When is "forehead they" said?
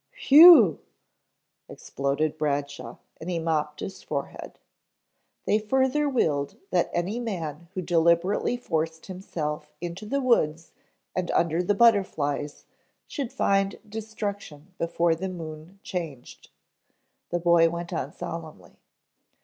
4.01-5.59